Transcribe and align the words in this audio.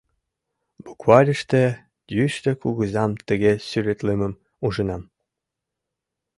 Букварьыште 0.83 1.63
Йӱштӧ 2.15 2.51
Кугызам 2.61 3.11
тыге 3.27 3.53
сӱретлымым 3.67 4.33
ужынам. 4.65 5.03